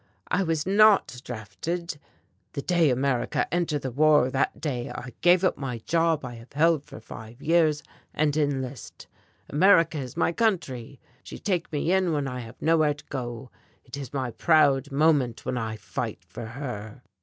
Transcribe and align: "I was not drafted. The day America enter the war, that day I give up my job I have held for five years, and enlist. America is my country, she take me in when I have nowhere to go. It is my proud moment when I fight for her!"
"I 0.31 0.41
was 0.41 0.65
not 0.65 1.21
drafted. 1.23 1.99
The 2.53 2.63
day 2.63 2.89
America 2.89 3.45
enter 3.53 3.77
the 3.77 3.91
war, 3.91 4.31
that 4.31 4.59
day 4.59 4.89
I 4.89 5.11
give 5.21 5.43
up 5.43 5.59
my 5.59 5.77
job 5.77 6.25
I 6.25 6.33
have 6.37 6.53
held 6.53 6.83
for 6.85 6.99
five 6.99 7.39
years, 7.39 7.83
and 8.11 8.35
enlist. 8.35 9.05
America 9.47 9.99
is 9.99 10.17
my 10.17 10.31
country, 10.31 10.99
she 11.21 11.37
take 11.37 11.71
me 11.71 11.91
in 11.93 12.13
when 12.13 12.27
I 12.27 12.39
have 12.39 12.59
nowhere 12.59 12.95
to 12.95 13.05
go. 13.11 13.51
It 13.85 13.95
is 13.95 14.11
my 14.11 14.31
proud 14.31 14.91
moment 14.91 15.45
when 15.45 15.55
I 15.59 15.75
fight 15.75 16.23
for 16.27 16.47
her!" 16.47 17.03